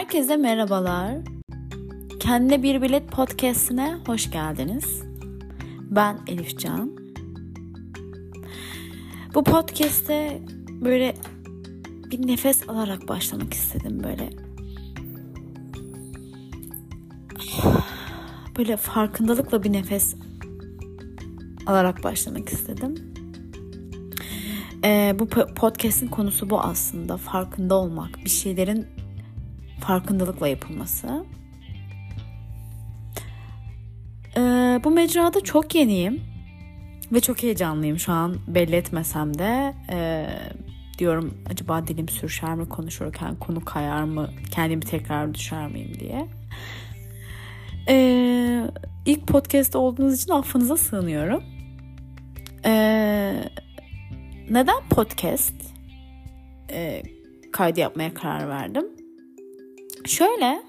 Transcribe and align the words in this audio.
Herkese 0.00 0.36
merhabalar. 0.36 1.18
Kendine 2.20 2.62
Bir 2.62 2.82
Bilet 2.82 3.08
Podcast'ine 3.08 3.98
hoş 4.06 4.30
geldiniz. 4.30 5.02
Ben 5.90 6.18
Elif 6.26 6.58
Can. 6.58 6.96
Bu 9.34 9.44
podcast'te 9.44 10.42
böyle 10.68 11.14
bir 12.10 12.26
nefes 12.26 12.68
alarak 12.68 13.08
başlamak 13.08 13.54
istedim 13.54 14.02
böyle. 14.04 14.30
Böyle 18.58 18.76
farkındalıkla 18.76 19.62
bir 19.62 19.72
nefes 19.72 20.14
alarak 21.66 22.04
başlamak 22.04 22.48
istedim. 22.48 22.94
Ee, 24.84 25.16
bu 25.18 25.26
podcast'in 25.54 26.08
konusu 26.08 26.50
bu 26.50 26.60
aslında. 26.60 27.16
Farkında 27.16 27.74
olmak, 27.74 28.24
bir 28.24 28.30
şeylerin 28.30 28.86
farkındalıkla 29.90 30.48
yapılması. 30.48 31.24
Ee, 34.36 34.40
bu 34.84 34.90
mecrada 34.90 35.40
çok 35.40 35.74
yeniyim 35.74 36.20
ve 37.12 37.20
çok 37.20 37.42
heyecanlıyım 37.42 37.98
şu 37.98 38.12
an 38.12 38.36
belli 38.48 38.76
etmesem 38.76 39.38
de. 39.38 39.74
Ee, 39.90 40.26
diyorum 40.98 41.34
acaba 41.50 41.86
dilim 41.86 42.08
sürüşer 42.08 42.54
mi 42.54 42.68
konuşurken 42.68 43.36
konu 43.36 43.64
kayar 43.64 44.02
mı 44.02 44.30
kendimi 44.50 44.80
tekrar 44.80 45.34
düşer 45.34 45.68
miyim 45.68 45.96
diye. 46.00 46.26
Ee, 47.88 48.64
ilk 49.06 49.26
podcast 49.26 49.76
olduğunuz 49.76 50.22
için 50.22 50.32
affınıza 50.32 50.76
sığınıyorum. 50.76 51.42
Ee, 52.64 53.44
neden 54.50 54.80
podcast 54.90 55.54
e, 56.70 57.02
kaydı 57.52 57.80
yapmaya 57.80 58.14
karar 58.14 58.48
verdim? 58.48 58.99
Şöyle 60.04 60.62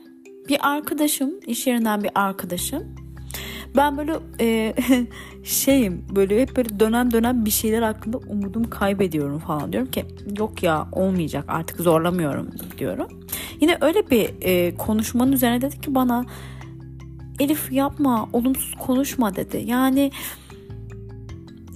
bir 0.50 0.70
arkadaşım, 0.70 1.32
iş 1.48 1.68
yerinden 1.68 2.04
bir 2.04 2.12
arkadaşım. 2.16 2.96
Ben 3.76 3.98
böyle 3.98 4.14
e, 4.40 4.74
şeyim 5.44 6.06
böyle 6.16 6.42
hep 6.42 6.56
böyle 6.58 6.80
dönen 6.80 7.12
dönen 7.12 7.46
bir 7.46 7.52
şeyler 7.52 7.82
hakkında 7.82 8.18
umudumu 8.18 8.70
kaybediyorum 8.70 9.40
falan. 9.40 9.74
Diyorum 9.74 9.92
ki 9.92 10.06
yok 10.38 10.64
ya 10.64 10.88
olmayacak 10.92 11.46
artık 11.48 11.80
zorlamıyorum 11.80 12.50
diyorum. 12.78 13.08
Yine 13.62 13.78
öyle 13.82 14.10
bir 14.10 14.30
e, 14.42 14.76
konuşmanın 14.76 15.32
üzerine 15.32 15.62
dedi 15.62 15.82
ki 15.82 15.96
bana 15.96 16.26
Elif 17.40 17.72
yapma 17.72 18.30
olumsuz 18.34 18.76
konuşma 18.80 19.36
dedi. 19.36 19.64
Yani 19.68 20.12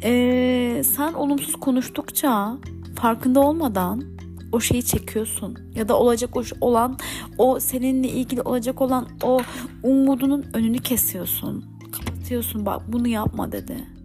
e, 0.04 0.82
sen 0.86 1.14
olumsuz 1.14 1.56
konuştukça 1.56 2.58
farkında 2.96 3.40
olmadan 3.40 4.15
o 4.56 4.60
şeyi 4.60 4.84
çekiyorsun 4.84 5.58
ya 5.76 5.88
da 5.88 6.00
olacak 6.00 6.30
olan 6.62 6.98
o 7.38 7.60
seninle 7.60 8.08
ilgili 8.08 8.42
olacak 8.42 8.82
olan 8.82 9.08
o 9.24 9.40
umudunun 9.84 10.46
önünü 10.54 10.78
kesiyorsun 10.78 11.66
kapatıyorsun 11.92 12.66
bak 12.66 12.82
bunu 12.88 13.08
yapma 13.08 13.52
dedi 13.52 13.96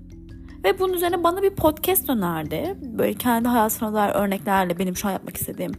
ve 0.64 0.78
bunun 0.78 0.92
üzerine 0.92 1.24
bana 1.24 1.42
bir 1.42 1.50
podcast 1.50 2.10
önerdi. 2.10 2.76
Böyle 2.82 3.14
kendi 3.14 3.48
hayatına 3.48 3.94
dair 3.94 4.14
örneklerle 4.14 4.78
benim 4.78 4.96
şu 4.96 5.08
an 5.08 5.12
yapmak 5.12 5.36
istediğim 5.36 5.72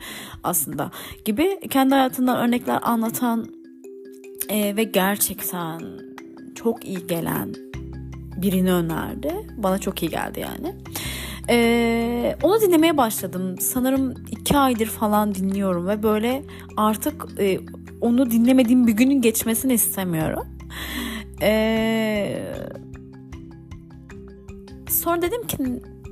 aslında 0.44 0.92
gibi 1.26 1.60
kendi 1.70 1.96
hayatından 1.96 2.48
örnekler 2.48 2.80
anlatan 2.82 3.48
e, 4.50 4.76
ve 4.76 4.84
gerçekten 4.84 5.82
çok 6.56 6.86
iyi 6.86 7.08
gelen 7.08 7.54
birini 8.38 8.74
önerdi. 8.74 9.34
Bana 9.58 9.78
çok 9.78 10.04
iyi 10.04 10.10
geldi 10.10 10.40
yani. 10.40 10.76
Ee, 11.50 12.36
onu 12.44 12.62
dinlemeye 12.62 12.98
başladım. 12.98 13.56
Sanırım 13.60 14.14
iki 14.32 14.58
aydır 14.58 14.86
falan 14.88 15.36
dinliyorum 15.36 15.88
ve 15.88 16.04
böyle 16.04 16.44
artık 16.78 17.28
e, 17.40 17.60
onu 18.02 18.32
dinlemediğim 18.32 18.88
bir 18.88 18.94
günün 18.94 19.22
geçmesini 19.22 19.74
istemiyorum. 19.74 20.48
Ee, 21.42 22.54
sonra 24.90 25.22
dedim 25.22 25.48
ki 25.48 25.58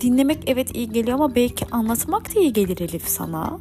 dinlemek 0.01 0.43
evet 0.47 0.75
iyi 0.75 0.89
geliyor 0.89 1.15
ama 1.15 1.35
belki 1.35 1.65
anlatmak 1.71 2.35
da 2.35 2.39
iyi 2.39 2.53
gelir 2.53 2.79
Elif 2.81 3.07
sana. 3.07 3.59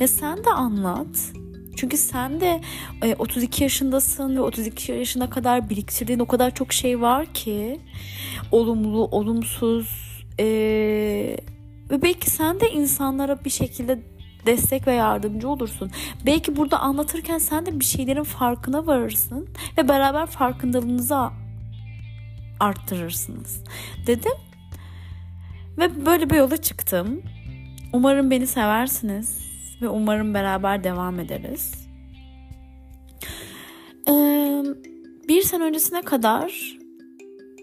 Ve 0.00 0.06
sen 0.06 0.44
de 0.44 0.50
anlat. 0.50 1.32
Çünkü 1.76 1.96
sen 1.96 2.40
de 2.40 2.60
32 3.18 3.62
yaşındasın 3.62 4.36
ve 4.36 4.40
32 4.40 4.92
yaşına 4.92 5.30
kadar 5.30 5.70
biriktirdiğin 5.70 6.18
o 6.18 6.26
kadar 6.26 6.54
çok 6.54 6.72
şey 6.72 7.00
var 7.00 7.26
ki 7.26 7.80
olumlu, 8.52 9.04
olumsuz, 9.04 10.05
ee, 10.40 11.36
ve 11.90 12.02
belki 12.02 12.30
sen 12.30 12.60
de 12.60 12.70
insanlara 12.70 13.44
bir 13.44 13.50
şekilde 13.50 13.98
destek 14.46 14.86
ve 14.86 14.92
yardımcı 14.92 15.48
olursun. 15.48 15.90
Belki 16.26 16.56
burada 16.56 16.78
anlatırken 16.78 17.38
sen 17.38 17.66
de 17.66 17.80
bir 17.80 17.84
şeylerin 17.84 18.22
farkına 18.22 18.86
varırsın 18.86 19.48
ve 19.78 19.88
beraber 19.88 20.26
farkındalığınızı 20.26 21.16
arttırırsınız. 22.60 23.64
Dedim 24.06 24.32
ve 25.78 26.06
böyle 26.06 26.30
bir 26.30 26.36
yola 26.36 26.56
çıktım. 26.56 27.22
Umarım 27.92 28.30
beni 28.30 28.46
seversiniz 28.46 29.38
ve 29.82 29.88
umarım 29.88 30.34
beraber 30.34 30.84
devam 30.84 31.20
ederiz. 31.20 31.86
Ee, 34.08 34.62
bir 35.28 35.42
sene 35.42 35.64
öncesine 35.64 36.02
kadar 36.02 36.76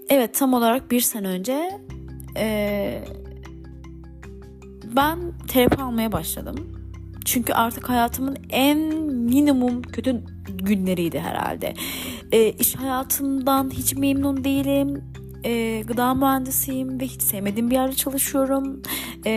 evet 0.09 0.33
tam 0.35 0.53
olarak 0.53 0.91
bir 0.91 1.01
sene 1.01 1.28
önce 1.28 1.79
e, 2.38 3.03
ben 4.95 5.19
terapi 5.47 5.81
almaya 5.81 6.11
başladım. 6.11 6.55
Çünkü 7.25 7.53
artık 7.53 7.89
hayatımın 7.89 8.38
en 8.49 8.77
minimum 9.07 9.81
kötü 9.81 10.23
günleriydi 10.47 11.19
herhalde. 11.19 11.73
E, 12.31 12.51
iş 12.51 12.75
hayatımdan 12.75 13.69
hiç 13.69 13.95
memnun 13.95 14.44
değilim. 14.44 15.03
E, 15.44 15.81
gıda 15.81 16.13
mühendisiyim 16.13 16.99
ve 16.99 17.05
hiç 17.05 17.21
sevmediğim 17.21 17.69
bir 17.69 17.75
yerde 17.75 17.95
çalışıyorum. 17.95 18.81
E, 19.25 19.31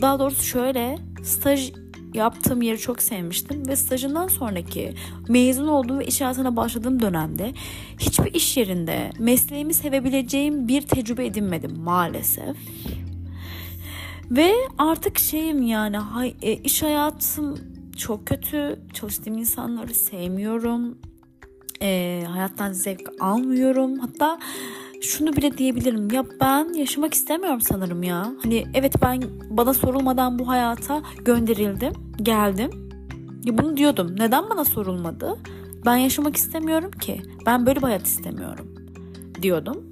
daha 0.00 0.18
doğrusu 0.18 0.42
şöyle 0.42 0.98
staj 1.22 1.72
yaptığım 2.14 2.62
yeri 2.62 2.78
çok 2.78 3.02
sevmiştim 3.02 3.68
ve 3.68 3.76
stajından 3.76 4.28
sonraki 4.28 4.94
mezun 5.28 5.66
olduğum 5.66 5.98
ve 5.98 6.06
iş 6.06 6.20
hayatına 6.20 6.56
başladığım 6.56 7.00
dönemde 7.00 7.52
hiçbir 7.98 8.34
iş 8.34 8.56
yerinde 8.56 9.10
mesleğimi 9.18 9.74
sevebileceğim 9.74 10.68
bir 10.68 10.82
tecrübe 10.82 11.26
edinmedim 11.26 11.78
maalesef. 11.78 12.56
Ve 14.30 14.54
artık 14.78 15.18
şeyim 15.18 15.62
yani 15.62 15.96
e, 16.42 16.52
iş 16.52 16.82
hayatım 16.82 17.58
çok 17.96 18.26
kötü. 18.26 18.80
Çalıştığım 18.92 19.38
insanları 19.38 19.94
sevmiyorum. 19.94 20.98
E, 21.82 22.22
hayattan 22.28 22.72
zevk 22.72 23.08
almıyorum. 23.20 23.98
Hatta 23.98 24.38
şunu 25.02 25.36
bile 25.36 25.58
diyebilirim. 25.58 26.10
Ya 26.10 26.24
ben 26.40 26.72
yaşamak 26.72 27.14
istemiyorum 27.14 27.60
sanırım 27.60 28.02
ya. 28.02 28.32
Hani 28.42 28.66
evet 28.74 28.94
ben 29.02 29.22
bana 29.50 29.74
sorulmadan 29.74 30.38
bu 30.38 30.48
hayata 30.48 31.02
gönderildim. 31.24 31.92
Geldim. 32.22 32.70
Ya 33.44 33.58
bunu 33.58 33.76
diyordum. 33.76 34.14
Neden 34.18 34.50
bana 34.50 34.64
sorulmadı? 34.64 35.36
Ben 35.86 35.96
yaşamak 35.96 36.36
istemiyorum 36.36 36.90
ki. 36.90 37.22
Ben 37.46 37.66
böyle 37.66 37.76
bir 37.78 37.86
hayat 37.86 38.06
istemiyorum 38.06 38.74
diyordum. 39.42 39.90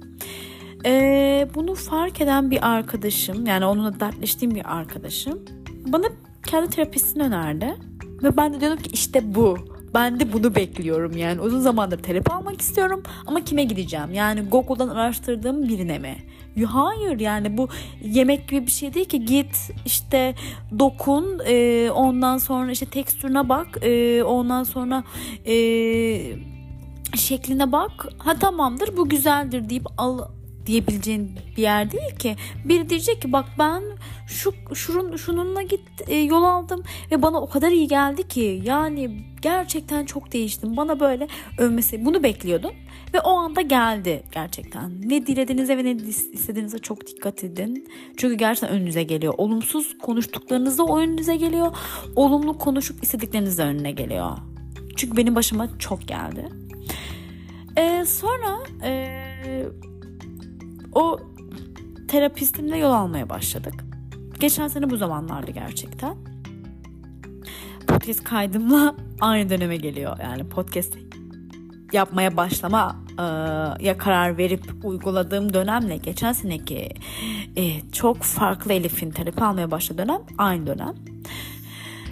Ee, 0.85 1.47
bunu 1.55 1.75
fark 1.75 2.21
eden 2.21 2.51
bir 2.51 2.67
arkadaşım 2.67 3.45
yani 3.45 3.65
onunla 3.65 3.99
dertleştiğim 3.99 4.55
bir 4.55 4.77
arkadaşım 4.77 5.39
bana 5.87 6.05
kendi 6.45 6.69
terapistini 6.69 7.23
önerdi. 7.23 7.75
Ve 8.23 8.37
ben 8.37 8.53
de 8.53 8.61
diyordum 8.61 8.83
ki 8.83 8.89
işte 8.93 9.35
bu. 9.35 9.57
Ben 9.93 10.19
de 10.19 10.33
bunu 10.33 10.55
bekliyorum 10.55 11.17
yani. 11.17 11.41
Uzun 11.41 11.59
zamandır 11.59 12.03
terapi 12.03 12.31
almak 12.31 12.61
istiyorum 12.61 13.03
ama 13.27 13.43
kime 13.43 13.63
gideceğim? 13.63 14.13
Yani 14.13 14.41
Google'dan 14.41 14.87
araştırdığım 14.87 15.69
birine 15.69 15.99
mi? 15.99 16.15
Hayır 16.65 17.19
yani 17.19 17.57
bu 17.57 17.69
yemek 18.03 18.47
gibi 18.47 18.65
bir 18.65 18.71
şey 18.71 18.93
değil 18.93 19.05
ki 19.05 19.25
git 19.25 19.71
işte 19.85 20.35
dokun 20.79 21.39
e, 21.45 21.89
ondan 21.91 22.37
sonra 22.37 22.71
işte 22.71 22.85
tekstürüne 22.85 23.49
bak 23.49 23.67
e, 23.81 24.23
ondan 24.23 24.63
sonra 24.63 25.03
e, 25.45 25.55
şekline 27.15 27.71
bak 27.71 28.07
ha 28.17 28.33
tamamdır 28.33 28.97
bu 28.97 29.09
güzeldir 29.09 29.69
deyip 29.69 29.85
al 29.97 30.19
diyebileceğin 30.65 31.35
bir 31.57 31.61
yer 31.61 31.91
değil 31.91 32.15
ki. 32.19 32.35
Biri 32.65 32.89
diyecek 32.89 33.21
ki 33.21 33.31
bak 33.31 33.45
ben 33.59 33.83
şu 34.27 34.53
şunun 34.73 35.15
şununla 35.15 35.61
git 35.61 35.81
e, 36.07 36.15
yol 36.15 36.43
aldım 36.43 36.83
ve 37.11 37.21
bana 37.21 37.41
o 37.41 37.49
kadar 37.49 37.71
iyi 37.71 37.87
geldi 37.87 38.27
ki 38.27 38.61
yani 38.65 39.25
gerçekten 39.41 40.05
çok 40.05 40.33
değiştim. 40.33 40.77
Bana 40.77 40.99
böyle 40.99 41.27
övmesi 41.57 42.05
bunu 42.05 42.23
bekliyordum 42.23 42.71
ve 43.13 43.19
o 43.21 43.29
anda 43.29 43.61
geldi 43.61 44.23
gerçekten. 44.31 45.01
Ne 45.09 45.27
dilediğinize 45.27 45.77
ve 45.77 45.83
ne 45.83 45.91
istediğinize 45.91 46.79
çok 46.79 47.07
dikkat 47.07 47.43
edin. 47.43 47.89
Çünkü 48.17 48.35
gerçekten 48.35 48.77
önünüze 48.77 49.03
geliyor. 49.03 49.33
Olumsuz 49.37 49.97
konuştuklarınızda 49.97 50.83
o 50.83 50.99
önünüze 50.99 51.35
geliyor. 51.35 51.77
Olumlu 52.15 52.57
konuşup 52.57 53.03
istedikleriniz 53.03 53.57
de 53.57 53.63
önüne 53.63 53.91
geliyor. 53.91 54.37
Çünkü 54.95 55.17
benim 55.17 55.35
başıma 55.35 55.79
çok 55.79 56.07
geldi. 56.07 56.49
Ee, 57.77 58.05
sonra 58.05 58.59
e, 58.83 59.21
o 60.93 61.19
terapistimle 62.07 62.77
yol 62.77 62.91
almaya 62.91 63.29
başladık. 63.29 63.73
Geçen 64.39 64.67
sene 64.67 64.89
bu 64.89 64.97
zamanlardı 64.97 65.51
gerçekten. 65.51 66.17
Podcast 67.87 68.23
kaydımla 68.23 68.95
aynı 69.21 69.49
döneme 69.49 69.77
geliyor. 69.77 70.17
Yani 70.23 70.49
podcast 70.49 70.97
yapmaya 71.93 72.37
başlama 72.37 72.95
e, 73.19 73.23
ya 73.85 73.97
karar 73.97 74.37
verip 74.37 74.63
uyguladığım 74.83 75.53
dönemle 75.53 75.97
geçen 75.97 76.33
seneki 76.33 76.89
e, 77.57 77.91
çok 77.91 78.17
farklı 78.17 78.73
Elif'in 78.73 79.11
terapi 79.11 79.43
almaya 79.43 79.71
başladığı 79.71 80.01
dönem 80.01 80.21
aynı 80.37 80.67
dönem. 80.67 80.95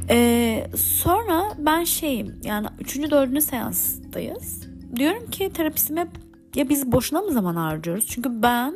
E, 0.10 0.68
sonra 0.76 1.44
ben 1.58 1.84
şeyim 1.84 2.40
yani 2.44 2.68
3. 2.80 3.12
4. 3.12 3.44
seanstayız. 3.44 4.70
Diyorum 4.96 5.30
ki 5.32 5.50
terapistime 5.54 6.08
ya 6.56 6.70
biz 6.70 6.92
boşuna 6.92 7.22
mı 7.22 7.32
zaman 7.32 7.56
harcıyoruz? 7.56 8.06
Çünkü 8.08 8.42
ben 8.44 8.76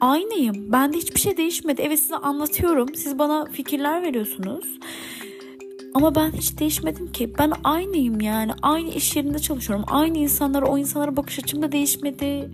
aynıyım. 0.00 0.72
Bende 0.72 0.96
hiçbir 0.96 1.20
şey 1.20 1.36
değişmedi. 1.36 1.82
Evet 1.82 1.98
size 1.98 2.16
anlatıyorum. 2.16 2.94
Siz 2.94 3.18
bana 3.18 3.44
fikirler 3.44 4.02
veriyorsunuz. 4.02 4.64
Ama 5.94 6.14
ben 6.14 6.30
hiç 6.30 6.58
değişmedim 6.58 7.12
ki. 7.12 7.32
Ben 7.38 7.52
aynıyım 7.64 8.20
yani. 8.20 8.52
Aynı 8.62 8.90
iş 8.90 9.16
yerinde 9.16 9.38
çalışıyorum. 9.38 9.84
Aynı 9.88 10.18
insanlara, 10.18 10.66
o 10.66 10.78
insanlara 10.78 11.16
bakış 11.16 11.38
açım 11.38 11.62
da 11.62 11.72
değişmedi. 11.72 12.50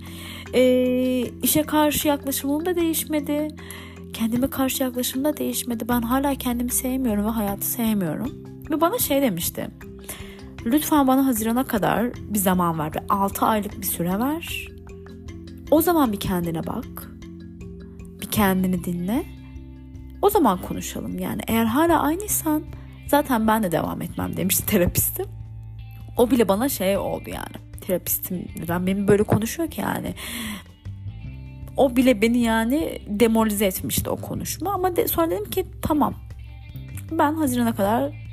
Ee, 0.55 1.25
işe 1.43 1.62
karşı 1.62 2.08
yaklaşımım 2.08 2.67
da 2.67 2.76
değişmedi. 2.76 3.49
Kendime 4.12 4.50
karşı 4.50 4.82
yaklaşımım 4.82 5.25
da 5.25 5.37
değişmedi. 5.37 5.88
Ben 5.88 6.02
hala 6.02 6.35
kendimi 6.35 6.70
sevmiyorum 6.70 7.25
ve 7.25 7.31
hayatı 7.31 7.67
sevmiyorum. 7.67 8.44
Ve 8.70 8.81
bana 8.81 8.99
şey 8.99 9.23
demişti. 9.23 9.69
Lütfen 10.66 11.06
bana 11.06 11.26
Haziran'a 11.26 11.64
kadar 11.64 12.11
bir 12.16 12.38
zaman 12.38 12.78
ver. 12.78 12.93
6 13.08 13.46
aylık 13.46 13.81
bir 13.81 13.87
süre 13.87 14.19
ver. 14.19 14.69
O 15.70 15.82
zaman 15.82 16.12
bir 16.12 16.20
kendine 16.20 16.66
bak. 16.66 17.11
Bir 18.20 18.31
kendini 18.31 18.84
dinle. 18.84 19.25
O 20.22 20.31
zaman 20.31 20.58
konuşalım 20.62 21.19
yani. 21.19 21.43
Eğer 21.49 21.64
hala 21.64 22.02
aynıysan 22.02 22.62
zaten 23.06 23.46
ben 23.46 23.62
de 23.62 23.72
devam 23.72 24.02
etmem 24.02 24.37
demişti 24.37 24.66
terapistim. 24.66 25.26
O 26.16 26.31
bile 26.31 26.49
bana 26.49 26.69
şey 26.69 26.96
oldu 26.96 27.31
yani. 27.31 27.81
Terapistim 27.81 28.49
ben 28.69 28.87
benim 28.87 29.08
böyle 29.08 29.22
konuşuyor 29.22 29.70
ki 29.70 29.81
yani. 29.81 30.14
O 31.76 31.96
bile 31.96 32.22
beni 32.22 32.38
yani 32.38 32.99
demoralize 33.06 33.67
etmişti 33.67 34.10
o 34.10 34.17
konuşma 34.17 34.75
ama 34.75 34.96
de, 34.96 35.08
sonra 35.08 35.31
dedim 35.31 35.50
ki 35.50 35.67
tamam. 35.82 36.14
Ben 37.10 37.34
Haziran'a 37.34 37.75
kadar 37.75 38.23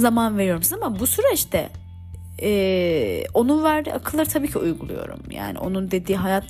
zaman 0.00 0.38
veriyorum 0.38 0.62
size 0.62 0.76
ama 0.76 1.00
bu 1.00 1.06
süreçte 1.06 1.68
e, 2.42 3.24
onun 3.34 3.64
verdiği 3.64 3.94
akılları 3.94 4.28
tabii 4.28 4.50
ki 4.50 4.58
uyguluyorum. 4.58 5.20
Yani 5.30 5.58
onun 5.58 5.90
dediği 5.90 6.16
hayat 6.16 6.44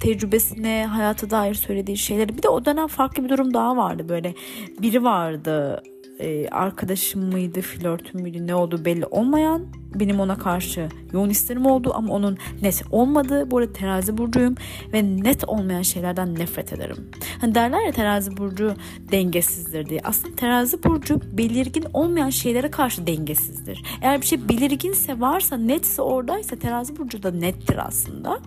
tecrübesine, 0.00 0.86
hayata 0.86 1.30
dair 1.30 1.54
söylediği 1.54 1.96
şeyleri. 1.96 2.36
Bir 2.36 2.42
de 2.42 2.48
o 2.48 2.64
dönem 2.64 2.86
farklı 2.86 3.24
bir 3.24 3.28
durum 3.28 3.54
daha 3.54 3.76
vardı. 3.76 4.08
Böyle 4.08 4.34
biri 4.82 5.04
vardı 5.04 5.82
e, 6.20 6.48
arkadaşım 6.48 7.24
mıydı, 7.32 7.60
flörtüm 7.60 8.20
müydü, 8.20 8.46
ne 8.46 8.54
oldu 8.54 8.84
belli 8.84 9.06
olmayan 9.06 9.66
benim 9.94 10.20
ona 10.20 10.38
karşı 10.38 10.88
yoğun 11.12 11.30
isterim 11.30 11.66
oldu 11.66 11.92
ama 11.94 12.14
onun 12.14 12.38
net 12.62 12.82
olmadığı. 12.90 13.50
Bu 13.50 13.58
arada 13.58 13.72
terazi 13.72 14.18
burcuyum 14.18 14.54
ve 14.92 15.02
net 15.02 15.48
olmayan 15.48 15.82
şeylerden 15.82 16.34
nefret 16.34 16.72
ederim. 16.72 17.10
Hani 17.40 17.54
derler 17.54 17.86
ya 17.86 17.92
terazi 17.92 18.36
burcu 18.36 18.74
dengesizdir 19.12 19.86
diye. 19.86 20.00
Aslında 20.04 20.36
terazi 20.36 20.82
burcu 20.82 21.20
belirgin 21.32 21.84
olmayan 21.92 22.30
şeylere 22.30 22.70
karşı 22.70 23.06
dengesizdir. 23.06 23.82
Eğer 24.02 24.20
bir 24.20 24.26
şey 24.26 24.48
belirginse 24.48 25.20
varsa 25.20 25.56
netse 25.56 26.02
oradaysa 26.02 26.56
terazi 26.56 26.98
burcu 26.98 27.22
da 27.22 27.30
nettir 27.30 27.86
aslında. 27.86 28.40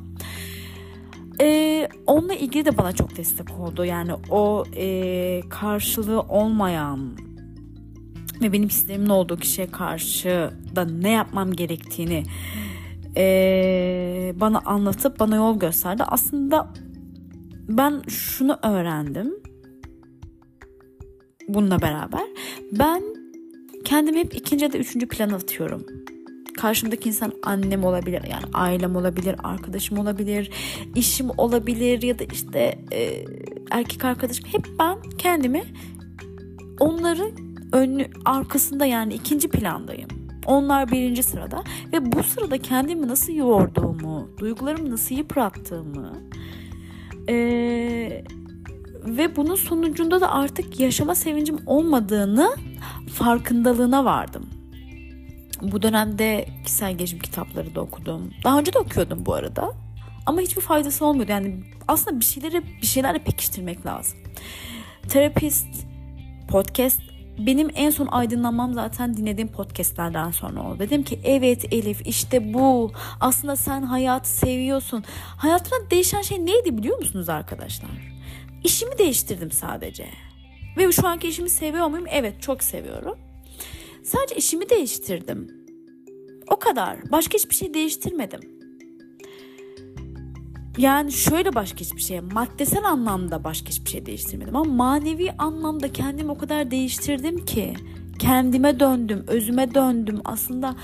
Ee, 1.42 1.88
onunla 2.08 2.34
ilgili 2.34 2.66
de 2.66 2.78
bana 2.78 2.92
çok 2.92 3.18
destek 3.18 3.60
oldu. 3.60 3.86
Yani 3.86 4.12
o 4.30 4.64
e, 4.76 5.42
karşılığı 5.50 6.22
olmayan 6.22 7.00
ve 8.44 8.54
benim 8.54 8.70
hislerimin 8.70 9.10
olduğu 9.10 9.38
kişiye 9.38 9.72
karşı 9.72 10.52
da 10.76 10.86
ne 10.86 11.12
yapmam 11.12 11.54
gerektiğini 11.54 12.24
e, 13.18 14.34
bana 14.36 14.60
anlatıp 14.60 15.20
bana 15.20 15.36
yol 15.36 15.60
gösterdi. 15.60 16.04
Aslında 16.08 16.74
ben 17.68 18.02
şunu 18.08 18.58
öğrendim 18.64 19.34
bununla 21.48 21.82
beraber. 21.82 22.24
Ben 22.72 23.04
kendimi 23.86 24.20
hep 24.20 24.36
ikinci 24.36 24.66
ya 24.66 24.74
da 24.74 24.78
üçüncü 24.78 25.08
plan 25.08 25.30
atıyorum. 25.30 25.86
Karşımdaki 26.58 27.10
insan 27.10 27.34
annem 27.44 27.84
olabilir 27.84 28.22
yani 28.32 28.44
ailem 28.54 28.96
olabilir, 28.96 29.36
arkadaşım 29.44 29.98
olabilir, 29.98 30.52
işim 30.96 31.30
olabilir 31.38 32.02
ya 32.02 32.20
da 32.20 32.24
işte 32.24 32.80
e, 32.92 33.26
erkek 33.72 34.06
arkadaşım. 34.06 34.46
Hep 34.46 34.68
ben 34.80 34.98
kendimi 35.18 35.64
onları 36.80 37.32
ön 37.74 38.06
arkasında 38.26 38.86
yani 38.86 39.14
ikinci 39.14 39.50
plandayım. 39.50 40.10
Onlar 40.46 40.92
birinci 40.92 41.24
sırada 41.24 41.64
ve 41.94 42.12
bu 42.12 42.24
sırada 42.24 42.58
kendimi 42.58 43.08
nasıl 43.08 43.34
yorduğumu, 43.34 44.30
duygularımı 44.40 44.92
nasıl 44.92 45.16
yıprattığımı 45.16 46.14
ee, 47.30 48.24
ve 49.06 49.36
bunun 49.36 49.56
sonucunda 49.56 50.22
da 50.22 50.32
artık 50.32 50.80
yaşama 50.80 51.16
sevincim 51.16 51.58
olmadığını 51.66 52.56
farkındalığına 53.14 54.06
vardım. 54.06 54.50
Bu 55.62 55.82
dönemde 55.82 56.46
kişisel 56.64 56.98
gelişim 56.98 57.20
kitapları 57.20 57.76
da 57.76 57.82
okudum. 57.82 58.32
Daha 58.44 58.60
önce 58.60 58.74
de 58.74 58.80
okuyordum 58.80 59.26
bu 59.26 59.34
arada. 59.34 59.74
Ama 60.26 60.42
hiçbir 60.42 60.62
faydası 60.62 61.06
olmuyordu. 61.06 61.32
Yani 61.32 61.64
aslında 61.88 62.20
bir 62.20 62.26
şeyleri 62.26 62.64
bir 62.82 62.88
şeylerle 62.88 63.20
pekiştirmek 63.20 63.86
lazım. 63.86 64.18
Terapist, 65.10 65.68
podcast 66.50 67.13
benim 67.38 67.70
en 67.76 67.90
son 67.90 68.08
aydınlanmam 68.08 68.74
zaten 68.74 69.18
dinlediğim 69.18 69.52
podcastlerden 69.52 70.32
sonra 70.32 70.64
oldu. 70.64 70.80
Dedim 70.80 71.04
ki 71.04 71.20
evet 71.24 71.74
Elif 71.74 72.08
işte 72.08 72.54
bu. 72.54 72.92
Aslında 73.20 73.56
sen 73.56 73.82
hayatı 73.82 74.30
seviyorsun. 74.30 75.04
Hayatımda 75.38 75.90
değişen 75.92 76.22
şey 76.22 76.46
neydi 76.46 76.78
biliyor 76.78 76.98
musunuz 76.98 77.30
arkadaşlar? 77.30 78.14
İşimi 78.64 78.98
değiştirdim 78.98 79.52
sadece. 79.52 80.08
Ve 80.78 80.92
şu 80.92 81.08
anki 81.08 81.28
işimi 81.28 81.50
seviyor 81.50 81.88
muyum? 81.88 82.06
Evet 82.10 82.42
çok 82.42 82.64
seviyorum. 82.64 83.18
Sadece 84.04 84.36
işimi 84.36 84.70
değiştirdim. 84.70 85.52
O 86.48 86.60
kadar. 86.60 87.12
Başka 87.12 87.38
hiçbir 87.38 87.56
şey 87.56 87.74
değiştirmedim. 87.74 88.53
Yani 90.78 91.12
şöyle 91.12 91.56
başka 91.56 91.80
hiçbir 91.80 92.02
şey, 92.02 92.20
maddesel 92.20 92.86
anlamda 92.86 93.44
başka 93.44 93.70
hiçbir 93.70 93.90
şey 93.90 94.06
değiştirmedim 94.06 94.56
ama 94.56 94.74
manevi 94.74 95.32
anlamda 95.38 95.94
kendimi 95.94 96.32
o 96.32 96.38
kadar 96.38 96.72
değiştirdim 96.72 97.46
ki 97.46 97.74
kendime 98.20 98.80
döndüm, 98.80 99.24
özüme 99.28 99.74
döndüm. 99.74 100.22
Aslında 100.26 100.76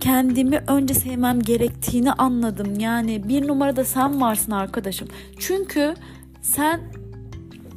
kendimi 0.00 0.56
önce 0.66 0.94
sevmem 0.94 1.40
gerektiğini 1.40 2.12
anladım. 2.12 2.80
Yani 2.80 3.28
bir 3.28 3.48
numarada 3.48 3.84
sen 3.84 4.20
varsın 4.20 4.52
arkadaşım. 4.52 5.08
Çünkü 5.38 5.94
sen 6.42 6.80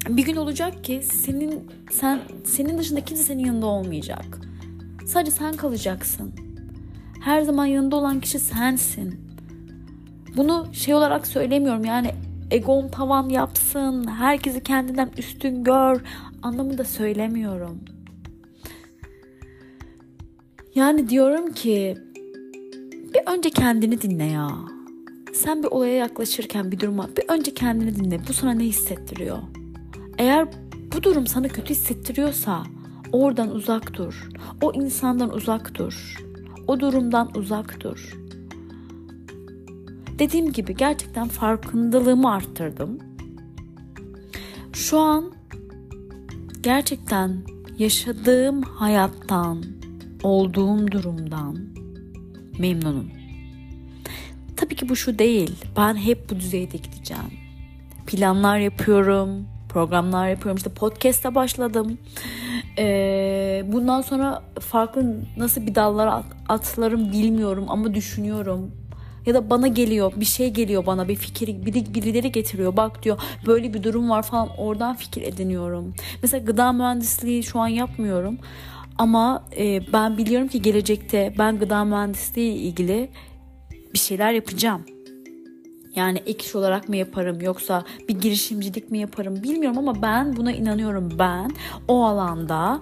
bir 0.09 0.25
gün 0.25 0.35
olacak 0.35 0.83
ki 0.83 1.01
senin 1.03 1.71
sen 1.91 2.21
senin 2.45 2.77
dışında 2.77 3.01
kimse 3.01 3.23
senin 3.23 3.45
yanında 3.45 3.65
olmayacak. 3.65 4.39
Sadece 5.05 5.31
sen 5.31 5.53
kalacaksın. 5.53 6.31
Her 7.21 7.41
zaman 7.41 7.65
yanında 7.65 7.95
olan 7.95 8.19
kişi 8.19 8.39
sensin. 8.39 9.30
Bunu 10.37 10.67
şey 10.73 10.93
olarak 10.93 11.27
söylemiyorum 11.27 11.85
yani 11.85 12.11
egon 12.51 12.87
tavan 12.87 13.29
yapsın, 13.29 14.07
herkesi 14.07 14.63
kendinden 14.63 15.09
üstün 15.17 15.63
gör 15.63 16.01
anlamında 16.41 16.83
söylemiyorum. 16.83 17.79
Yani 20.75 21.09
diyorum 21.09 21.53
ki 21.53 21.97
bir 23.13 23.31
önce 23.31 23.49
kendini 23.49 24.01
dinle 24.01 24.25
ya. 24.25 24.49
Sen 25.33 25.63
bir 25.63 25.67
olaya 25.67 25.95
yaklaşırken 25.95 26.71
bir 26.71 26.79
duruma 26.79 27.09
bir 27.17 27.23
önce 27.27 27.53
kendini 27.53 27.95
dinle. 27.95 28.19
Bu 28.27 28.33
sana 28.33 28.51
ne 28.51 28.63
hissettiriyor? 28.63 29.37
Eğer 30.17 30.47
bu 30.95 31.03
durum 31.03 31.27
sana 31.27 31.47
kötü 31.47 31.69
hissettiriyorsa 31.69 32.63
oradan 33.11 33.51
uzak 33.51 33.93
dur. 33.93 34.29
O 34.61 34.73
insandan 34.73 35.33
uzak 35.33 35.75
dur. 35.75 36.17
O 36.67 36.79
durumdan 36.79 37.31
uzak 37.35 37.81
dur. 37.83 38.20
Dediğim 40.21 40.51
gibi 40.51 40.75
gerçekten 40.75 41.27
farkındalığımı 41.27 42.33
arttırdım. 42.33 42.99
Şu 44.73 44.99
an 44.99 45.33
gerçekten 46.63 47.37
yaşadığım 47.77 48.61
hayattan, 48.61 49.63
olduğum 50.23 50.91
durumdan 50.91 51.57
memnunum. 52.59 53.11
Tabii 54.57 54.75
ki 54.75 54.89
bu 54.89 54.95
şu 54.95 55.19
değil. 55.19 55.55
Ben 55.77 55.95
hep 55.95 56.29
bu 56.29 56.35
düzeyde 56.35 56.77
gideceğim. 56.77 57.31
Planlar 58.07 58.57
yapıyorum, 58.57 59.47
programlar 59.69 60.29
yapıyorum. 60.29 60.57
İşte 60.57 60.69
podcast'a 60.69 61.35
başladım. 61.35 61.97
Ee, 62.77 63.63
bundan 63.67 64.01
sonra 64.01 64.43
farklı 64.59 65.21
nasıl 65.37 65.67
bir 65.67 65.75
dallara 65.75 66.23
atlarım 66.49 67.11
bilmiyorum 67.11 67.65
ama 67.67 67.93
düşünüyorum 67.93 68.80
ya 69.25 69.33
da 69.33 69.49
bana 69.49 69.67
geliyor 69.67 70.13
bir 70.15 70.25
şey 70.25 70.49
geliyor 70.49 70.85
bana 70.85 71.07
bir 71.07 71.15
fikir 71.15 71.65
biri, 71.65 71.93
birileri 71.95 72.31
getiriyor 72.31 72.77
bak 72.77 73.03
diyor 73.03 73.19
böyle 73.45 73.73
bir 73.73 73.83
durum 73.83 74.09
var 74.09 74.23
falan 74.23 74.49
oradan 74.57 74.95
fikir 74.95 75.21
ediniyorum. 75.21 75.93
Mesela 76.21 76.45
gıda 76.45 76.71
mühendisliği 76.71 77.43
şu 77.43 77.59
an 77.59 77.67
yapmıyorum 77.67 78.37
Ama 78.97 79.43
e, 79.57 79.93
ben 79.93 80.17
biliyorum 80.17 80.47
ki 80.47 80.61
gelecekte 80.61 81.33
ben 81.37 81.59
gıda 81.59 81.85
mühendisliği 81.85 82.53
ile 82.53 82.61
ilgili 82.61 83.09
bir 83.93 83.99
şeyler 83.99 84.31
yapacağım. 84.31 84.85
Yani 85.95 86.17
ek 86.25 86.45
iş 86.45 86.55
olarak 86.55 86.89
mı 86.89 86.95
yaparım 86.95 87.41
yoksa 87.41 87.83
bir 88.09 88.19
girişimcilik 88.19 88.91
mi 88.91 88.99
yaparım 88.99 89.43
bilmiyorum 89.43 89.77
ama 89.77 90.01
ben 90.01 90.35
buna 90.35 90.51
inanıyorum. 90.51 91.19
Ben 91.19 91.51
o 91.87 92.05
alanda 92.05 92.81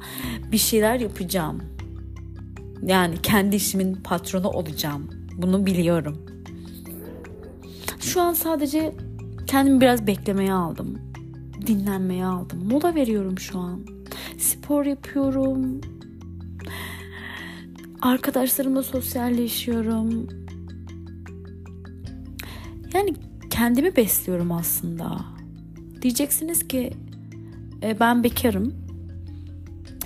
bir 0.52 0.58
şeyler 0.58 1.00
yapacağım. 1.00 1.64
Yani 2.84 3.22
kendi 3.22 3.56
işimin 3.56 3.96
patronu 3.96 4.50
olacağım. 4.50 5.19
Bunu 5.42 5.66
biliyorum. 5.66 6.18
Şu 8.00 8.22
an 8.22 8.34
sadece 8.34 8.96
kendimi 9.48 9.82
biraz 9.82 10.08
beklemeye 10.08 10.54
aldım. 10.54 10.98
Dinlenmeye 11.68 12.26
aldım. 12.26 12.68
Mola 12.68 12.96
veriyorum 12.96 13.40
şu 13.40 13.60
an. 13.60 13.86
Spor 14.38 14.86
yapıyorum. 14.86 15.82
Arkadaşlarımla 18.02 18.84
sosyalleşiyorum. 18.84 20.28
Yani 22.94 23.14
kendimi 23.50 23.96
besliyorum 23.96 24.52
aslında. 24.52 25.20
Diyeceksiniz 26.02 26.68
ki 26.68 26.94
e, 27.84 28.00
ben 28.00 28.24
bekarım. 28.24 28.89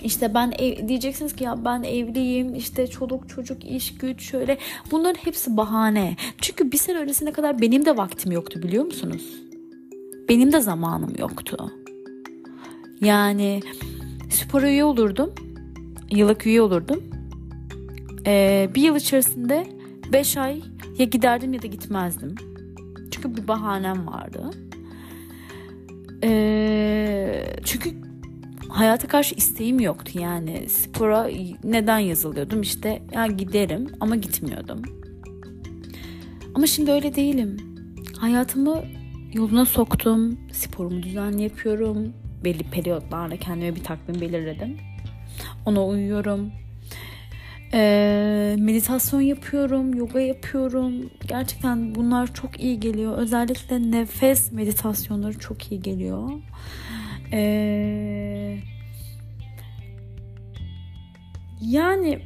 İşte 0.03 0.33
ben 0.33 0.53
ev, 0.60 0.88
diyeceksiniz 0.88 1.36
ki 1.36 1.43
ya 1.43 1.65
ben 1.65 1.83
evliyim 1.83 2.55
işte 2.55 2.88
çoluk 2.88 3.29
çocuk 3.29 3.65
iş 3.65 3.95
güç 3.95 4.22
şöyle 4.22 4.57
bunların 4.91 5.19
hepsi 5.19 5.57
bahane. 5.57 6.15
Çünkü 6.38 6.72
bir 6.72 6.77
sene 6.77 6.98
öncesine 6.98 7.31
kadar 7.31 7.62
benim 7.62 7.86
de 7.86 7.98
vaktim 7.98 8.31
yoktu 8.31 8.63
biliyor 8.63 8.86
musunuz? 8.86 9.43
Benim 10.29 10.51
de 10.51 10.62
zamanım 10.62 11.13
yoktu. 11.19 11.72
Yani 13.01 13.62
spora 14.29 14.69
üye 14.69 14.83
olurdum. 14.83 15.33
Yıllık 16.12 16.45
üye 16.45 16.62
olurdum. 16.62 17.03
Ee, 18.27 18.69
bir 18.75 18.81
yıl 18.81 18.95
içerisinde 18.95 19.67
5 20.13 20.38
ay 20.38 20.62
ya 20.98 21.05
giderdim 21.05 21.53
ya 21.53 21.62
da 21.62 21.67
gitmezdim. 21.67 22.36
Çünkü 23.12 23.38
bir 23.38 23.48
bahanem 23.48 24.07
vardı. 24.07 24.50
Ee, 26.24 27.45
çünkü 27.65 28.12
hayata 28.73 29.07
karşı 29.07 29.35
isteğim 29.35 29.79
yoktu 29.79 30.19
yani. 30.19 30.69
Spora 30.69 31.29
neden 31.63 31.99
yazılıyordum? 31.99 32.61
İşte 32.61 33.01
ya 33.13 33.27
giderim 33.27 33.87
ama 33.99 34.15
gitmiyordum. 34.15 34.81
Ama 36.55 36.67
şimdi 36.67 36.91
öyle 36.91 37.15
değilim. 37.15 37.57
Hayatımı 38.17 38.83
yoluna 39.33 39.65
soktum. 39.65 40.39
Sporumu 40.51 41.03
düzenli 41.03 41.43
yapıyorum. 41.43 42.13
Belli 42.43 42.63
periyotlarla 42.63 43.37
kendime 43.37 43.75
bir 43.75 43.83
takvim 43.83 44.21
belirledim. 44.21 44.77
Ona 45.65 45.85
uyuyorum. 45.85 46.51
Ee, 47.73 48.55
meditasyon 48.59 49.21
yapıyorum, 49.21 49.93
yoga 49.93 50.19
yapıyorum. 50.19 50.93
Gerçekten 51.27 51.95
bunlar 51.95 52.33
çok 52.33 52.59
iyi 52.59 52.79
geliyor. 52.79 53.17
Özellikle 53.17 53.91
nefes 53.91 54.51
meditasyonları 54.51 55.39
çok 55.39 55.71
iyi 55.71 55.81
geliyor. 55.81 56.29
Ee, 57.33 58.59
yani 61.61 62.19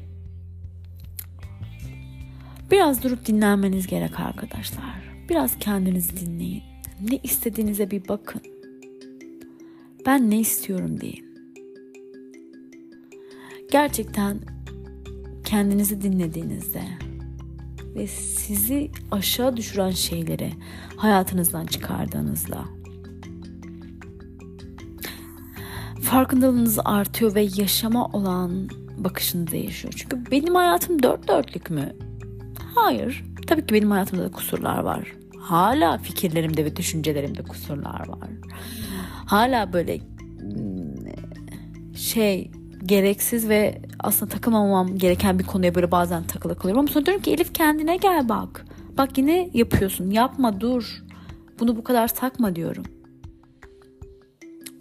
biraz 2.72 3.04
durup 3.04 3.26
dinlenmeniz 3.26 3.88
gerek 3.88 4.20
arkadaşlar. 4.20 5.08
Biraz 5.30 5.60
kendinizi 5.60 6.26
dinleyin. 6.26 6.64
Ne 7.10 7.20
istediğinize 7.24 7.92
bir 7.92 8.08
bakın. 8.08 8.42
Ben 10.06 10.30
ne 10.32 10.40
istiyorum 10.40 11.02
deyin. 11.02 11.26
Gerçekten 13.72 14.40
kendinizi 15.46 16.02
dinlediğinizde 16.02 16.84
ve 17.96 18.08
sizi 18.08 18.92
aşağı 19.12 19.58
düşüren 19.58 19.92
şeyleri 19.92 20.52
hayatınızdan 20.98 21.66
çıkardığınızda 21.66 22.77
farkındalığınız 26.08 26.80
artıyor 26.86 27.36
ve 27.36 27.48
yaşama 27.56 28.06
olan 28.06 28.70
bakışınız 28.98 29.52
değişiyor. 29.52 29.94
Çünkü 29.98 30.32
benim 30.32 30.56
hayatım 30.56 31.04
dört 31.04 31.28
dörtlük 31.28 31.70
mü? 31.70 31.96
Hayır. 32.76 33.24
Tabii 33.48 33.66
ki 33.66 33.74
benim 33.74 33.92
hayatımda 33.92 34.24
da 34.24 34.32
kusurlar 34.32 34.78
var. 34.78 35.16
Hala 35.40 35.98
fikirlerimde 35.98 36.66
ve 36.66 36.76
düşüncelerimde 36.76 37.44
kusurlar 37.44 38.08
var. 38.08 38.30
Hala 39.26 39.74
böyle 39.74 40.00
şey 41.96 42.52
gereksiz 42.86 43.50
ve 43.50 43.82
aslında 44.00 44.32
takılmamam 44.32 44.98
gereken 44.98 45.40
bir 45.40 45.44
konuya 45.44 45.76
böyle 45.76 45.92
bazen 45.92 46.24
takılı 46.24 46.56
kalıyorum. 46.56 46.80
Ama 46.80 46.88
sonra 46.88 47.06
diyorum 47.06 47.24
ki 47.24 47.32
Elif 47.32 47.54
kendine 47.54 47.98
gel 47.98 48.30
bak. 48.30 48.66
Bak 48.98 49.18
yine 49.18 49.50
yapıyorsun. 49.54 50.12
Yapma 50.12 50.62
dur. 50.62 51.04
Bunu 51.60 51.76
bu 51.76 51.84
kadar 51.84 52.08
takma 52.08 52.56
diyorum. 52.56 52.84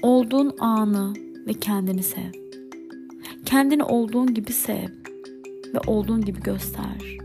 Olduğun 0.02 0.54
anı 0.58 1.14
ve 1.46 1.52
kendini 1.52 2.02
sev. 2.02 2.32
Kendini 3.44 3.82
olduğun 3.84 4.34
gibi 4.34 4.52
sev 4.52 4.88
ve 5.74 5.78
olduğun 5.86 6.24
gibi 6.24 6.40
göster. 6.40 7.18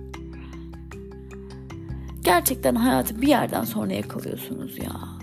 Gerçekten 2.24 2.76
hayatı 2.76 3.22
bir 3.22 3.28
yerden 3.28 3.64
sonra 3.64 3.94
yakalıyorsunuz 3.94 4.78
ya. 4.78 5.22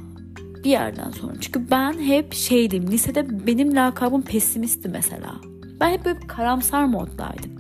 Bir 0.65 0.71
yerden 0.71 1.11
sonra. 1.11 1.33
Çünkü 1.41 1.71
ben 1.71 1.93
hep 1.93 2.35
şeydim. 2.35 2.91
Lisede 2.91 3.47
benim 3.47 3.75
lakabım 3.75 4.23
pesimistti 4.23 4.89
mesela. 4.89 5.35
Ben 5.81 5.91
hep 5.91 6.05
böyle 6.05 6.21
karamsar 6.21 6.85
moddaydım. 6.85 7.53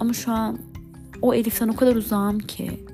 Ama 0.00 0.12
şu 0.12 0.32
an 0.32 0.58
o 1.22 1.34
Elif'ten 1.34 1.68
o 1.68 1.76
kadar 1.76 1.96
uzağım 1.96 2.38
ki 2.38 2.84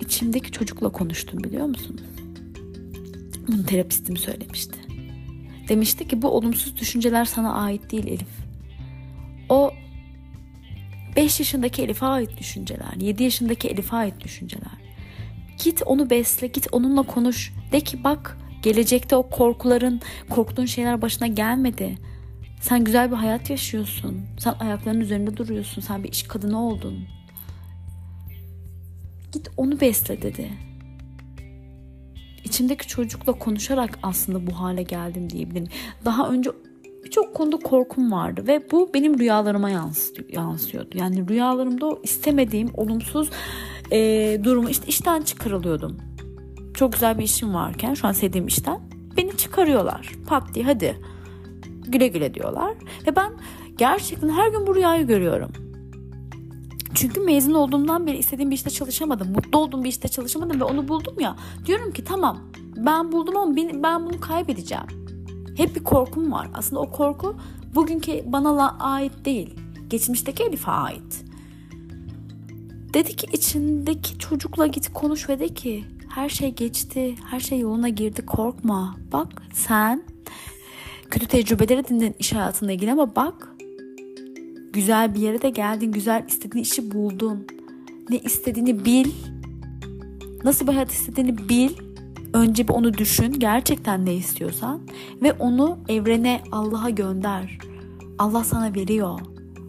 içimdeki 0.00 0.52
çocukla 0.52 0.88
konuştum 0.88 1.44
biliyor 1.44 1.66
musunuz? 1.66 2.17
Bunu 3.48 3.66
terapistim 3.66 4.16
söylemişti. 4.16 4.78
Demişti 5.68 6.08
ki 6.08 6.22
bu 6.22 6.28
olumsuz 6.28 6.76
düşünceler 6.76 7.24
sana 7.24 7.54
ait 7.54 7.90
değil 7.90 8.06
Elif. 8.06 8.28
O 9.48 9.70
5 11.16 11.40
yaşındaki 11.40 11.82
Elif'e 11.82 12.06
ait 12.06 12.38
düşünceler, 12.38 12.94
7 13.00 13.22
yaşındaki 13.22 13.68
Elif'e 13.68 13.96
ait 13.96 14.20
düşünceler. 14.20 14.78
Git 15.64 15.82
onu 15.86 16.10
besle, 16.10 16.46
git 16.46 16.66
onunla 16.72 17.02
konuş. 17.02 17.52
De 17.72 17.80
ki 17.80 18.04
bak 18.04 18.38
gelecekte 18.62 19.16
o 19.16 19.30
korkuların, 19.30 20.00
korktuğun 20.30 20.64
şeyler 20.64 21.02
başına 21.02 21.26
gelmedi. 21.26 21.98
Sen 22.60 22.84
güzel 22.84 23.10
bir 23.10 23.16
hayat 23.16 23.50
yaşıyorsun. 23.50 24.26
Sen 24.38 24.54
ayaklarının 24.60 25.00
üzerinde 25.00 25.36
duruyorsun. 25.36 25.82
Sen 25.82 26.04
bir 26.04 26.12
iş 26.12 26.22
kadını 26.22 26.66
oldun. 26.66 27.04
Git 29.32 29.50
onu 29.56 29.80
besle 29.80 30.22
dedi. 30.22 30.67
İçimdeki 32.48 32.88
çocukla 32.88 33.32
konuşarak 33.32 33.98
aslında 34.02 34.46
bu 34.46 34.60
hale 34.60 34.82
geldim 34.82 35.30
diyebilirim. 35.30 35.68
Daha 36.04 36.28
önce 36.28 36.50
birçok 37.04 37.34
konuda 37.34 37.56
korkum 37.56 38.12
vardı 38.12 38.44
ve 38.46 38.70
bu 38.70 38.90
benim 38.94 39.18
rüyalarıma 39.18 39.70
yansıyordu. 40.28 40.88
Yani 40.94 41.28
rüyalarımda 41.28 41.86
o 41.86 42.00
istemediğim 42.02 42.70
olumsuz 42.74 43.30
e, 43.92 43.98
durumu 44.44 44.70
işte 44.70 44.86
işten 44.86 45.22
çıkarılıyordum. 45.22 45.98
Çok 46.74 46.92
güzel 46.92 47.18
bir 47.18 47.22
işim 47.22 47.54
varken 47.54 47.94
şu 47.94 48.08
an 48.08 48.12
sevdiğim 48.12 48.46
işten 48.46 48.80
beni 49.16 49.36
çıkarıyorlar. 49.36 50.12
Pat 50.26 50.54
diye 50.54 50.64
hadi 50.64 50.96
güle 51.88 52.08
güle 52.08 52.34
diyorlar. 52.34 52.74
Ve 53.06 53.16
ben 53.16 53.32
gerçekten 53.78 54.28
her 54.28 54.48
gün 54.48 54.66
bu 54.66 54.74
rüyayı 54.74 55.06
görüyorum. 55.06 55.67
Çünkü 56.94 57.20
mezun 57.20 57.54
olduğumdan 57.54 58.06
beri 58.06 58.16
istediğim 58.18 58.50
bir 58.50 58.56
işte 58.56 58.70
çalışamadım. 58.70 59.32
Mutlu 59.32 59.58
olduğum 59.58 59.84
bir 59.84 59.88
işte 59.88 60.08
çalışamadım 60.08 60.60
ve 60.60 60.64
onu 60.64 60.88
buldum 60.88 61.20
ya. 61.20 61.36
Diyorum 61.66 61.92
ki 61.92 62.04
tamam 62.04 62.38
ben 62.76 63.12
buldum 63.12 63.36
ama 63.36 63.56
ben 63.56 64.06
bunu 64.06 64.20
kaybedeceğim. 64.20 64.84
Hep 65.56 65.76
bir 65.76 65.84
korkum 65.84 66.32
var. 66.32 66.50
Aslında 66.54 66.80
o 66.80 66.90
korku 66.90 67.36
bugünkü 67.74 68.24
bana 68.26 68.76
ait 68.78 69.24
değil. 69.24 69.54
Geçmişteki 69.90 70.42
Elif'e 70.42 70.70
ait. 70.70 71.24
Dedi 72.94 73.16
ki 73.16 73.26
içindeki 73.32 74.18
çocukla 74.18 74.66
git 74.66 74.92
konuş 74.92 75.28
ve 75.28 75.40
de 75.40 75.48
ki 75.48 75.84
her 76.08 76.28
şey 76.28 76.54
geçti, 76.54 77.14
her 77.30 77.40
şey 77.40 77.58
yoluna 77.58 77.88
girdi 77.88 78.26
korkma. 78.26 78.96
Bak 79.12 79.42
sen 79.52 80.02
kötü 81.10 81.26
tecrübeleri 81.26 81.88
dinledin 81.88 82.16
iş 82.18 82.32
hayatında 82.32 82.72
ilgili 82.72 82.92
ama 82.92 83.16
bak 83.16 83.54
güzel 84.78 85.14
bir 85.14 85.20
yere 85.20 85.42
de 85.42 85.50
geldin, 85.50 85.92
güzel 85.92 86.24
istediğin 86.28 86.62
işi 86.62 86.90
buldun. 86.90 87.46
Ne 88.10 88.18
istediğini 88.18 88.84
bil. 88.84 89.12
Nasıl 90.44 90.66
bir 90.66 90.72
hayat 90.72 90.90
istediğini 90.90 91.48
bil. 91.48 91.70
Önce 92.34 92.68
bir 92.68 92.72
onu 92.72 92.94
düşün. 92.94 93.32
Gerçekten 93.32 94.06
ne 94.06 94.14
istiyorsan. 94.14 94.80
Ve 95.22 95.32
onu 95.32 95.78
evrene, 95.88 96.42
Allah'a 96.52 96.90
gönder. 96.90 97.58
Allah 98.18 98.44
sana 98.44 98.74
veriyor. 98.74 99.20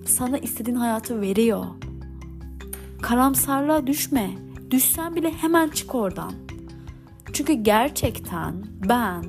Sana 0.06 0.38
istediğin 0.38 0.78
hayatı 0.78 1.22
veriyor. 1.22 1.66
Karamsarlığa 3.02 3.88
düşme. 3.88 4.32
Düşsen 4.72 5.16
bile 5.16 5.32
hemen 5.32 5.70
çık 5.70 5.96
oradan. 5.96 6.34
Çünkü 7.34 7.54
gerçekten 7.54 8.54
ben 8.90 9.24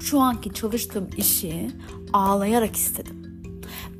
şu 0.00 0.20
anki 0.20 0.54
çalıştığım 0.54 1.08
işi 1.16 1.70
ağlayarak 2.12 2.76
istedim. 2.76 3.21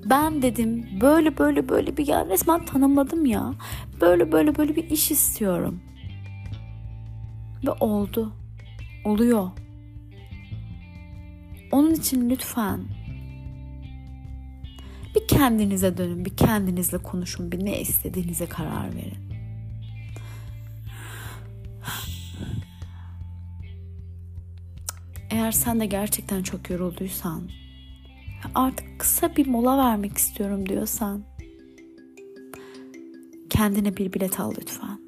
Ben 0.04 0.42
dedim 0.42 0.87
böyle 1.00 1.38
böyle 1.38 1.68
böyle 1.68 1.97
bir 1.97 2.06
ya 2.06 2.26
resmen 2.26 2.64
tanımladım 2.64 3.26
ya. 3.26 3.54
Böyle 4.00 4.32
böyle 4.32 4.56
böyle 4.56 4.76
bir 4.76 4.90
iş 4.90 5.11
istiyorum. 5.11 5.80
Ve 7.66 7.71
oldu. 7.71 8.32
Oluyor. 9.04 9.50
Onun 11.73 11.94
için 11.94 12.30
lütfen 12.30 12.80
bir 15.14 15.28
kendinize 15.28 15.97
dönün, 15.97 16.25
bir 16.25 16.37
kendinizle 16.37 16.99
konuşun, 16.99 17.52
bir 17.52 17.64
ne 17.64 17.80
istediğinize 17.80 18.47
karar 18.47 18.94
verin. 18.94 19.32
Eğer 25.30 25.52
sen 25.52 25.80
de 25.80 25.87
gerçekten 25.87 26.42
çok 26.42 26.71
yorulduysan, 26.71 27.50
artık 28.55 29.01
kısa 29.01 29.37
bir 29.37 29.47
mola 29.47 29.79
vermek 29.79 30.19
istiyorum 30.19 30.69
diyorsan, 30.69 31.23
kendine 33.51 33.97
bir 33.97 34.13
bilet 34.13 34.41
al 34.41 34.53
lütfen. 34.61 34.99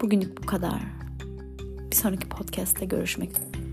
Bugünlük 0.00 0.42
bu 0.42 0.46
kadar. 0.46 0.82
Bir 1.90 1.96
sonraki 1.96 2.28
podcast'te 2.28 2.86
görüşmek 2.86 3.30
üzere. 3.30 3.71